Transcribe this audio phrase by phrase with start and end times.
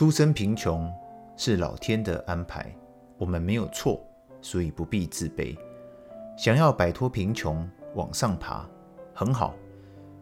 [0.00, 0.90] 出生贫穷
[1.36, 2.74] 是老天的安排，
[3.18, 4.02] 我们没有错，
[4.40, 5.54] 所以不必自卑。
[6.38, 8.66] 想要摆脱贫穷，往上爬，
[9.12, 9.54] 很好，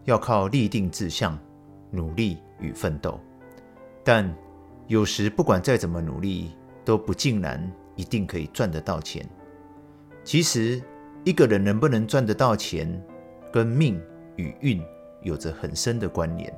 [0.02, 1.38] 要靠立定志向、
[1.92, 3.20] 努力与奋斗。
[4.02, 4.28] 但
[4.88, 9.24] 有时，不管再怎么努力，都不尽然一定可以赚得到钱。
[10.24, 10.82] 其实，
[11.22, 13.00] 一个人能不能赚得到钱，
[13.52, 14.02] 跟命
[14.34, 14.82] 与运
[15.22, 16.52] 有着很深的关联。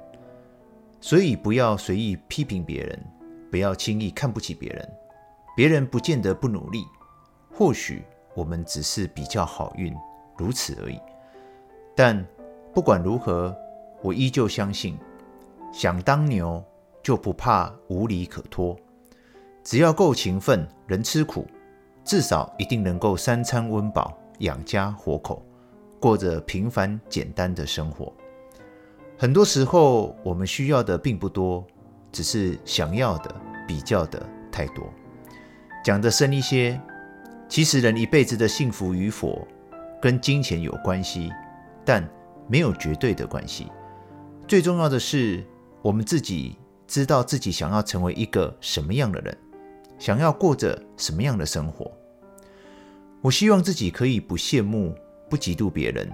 [1.01, 3.05] 所以，不要随意批评别人，
[3.51, 4.89] 不要轻易看不起别人。
[5.57, 6.85] 别人不见得不努力，
[7.53, 8.03] 或许
[8.35, 9.95] 我们只是比较好运，
[10.37, 10.99] 如此而已。
[11.97, 12.25] 但
[12.73, 13.55] 不管如何，
[14.03, 14.97] 我依旧相信，
[15.73, 16.63] 想当牛
[17.03, 18.77] 就不怕无利可托。
[19.65, 21.47] 只要够勤奋，能吃苦，
[22.05, 25.43] 至少一定能够三餐温饱，养家活口，
[25.99, 28.13] 过着平凡简单的生活。
[29.21, 31.63] 很多时候，我们需要的并不多，
[32.11, 33.31] 只是想要的、
[33.69, 34.91] 比较的太多。
[35.85, 36.81] 讲得深一些，
[37.47, 39.47] 其实人一辈子的幸福与否，
[40.01, 41.31] 跟金钱有关系。
[41.85, 42.03] 但
[42.49, 43.71] 没有绝对的关系。
[44.49, 45.45] 最重要的是，
[45.83, 49.37] 我们自己知道自己想要成为一个什么样的人，
[49.99, 51.93] 想要过着什么样的生活。
[53.21, 54.95] 我希望自己可以不羡慕、
[55.29, 56.11] 不嫉妒别人，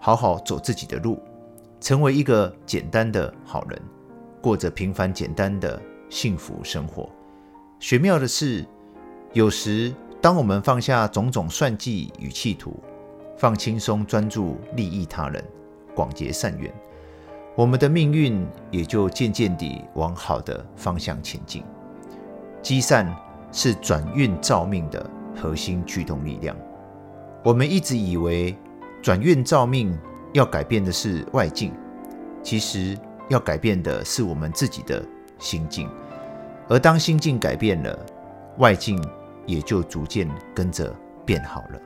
[0.00, 1.20] 好好走自己的路，
[1.80, 3.80] 成为一个简单的好人，
[4.40, 7.08] 过着平凡简单的幸福生活。
[7.78, 8.66] 玄妙的是，
[9.32, 12.82] 有时当我们放下种种算计与企图，
[13.36, 15.42] 放轻松，专注利益他人，
[15.94, 16.72] 广结善缘，
[17.54, 21.62] 我们的命运也就渐渐地往好的方向前进。
[22.60, 23.14] 积善
[23.52, 26.56] 是转运造命的核心驱动力量。
[27.44, 28.56] 我们一直以为
[29.00, 29.96] 转运造命
[30.32, 31.72] 要改变的是外境，
[32.42, 32.96] 其实
[33.28, 35.04] 要改变的是我们自己的
[35.38, 35.88] 心境。
[36.68, 37.98] 而当心境改变了，
[38.58, 39.02] 外境
[39.46, 41.80] 也就逐渐跟着变好了。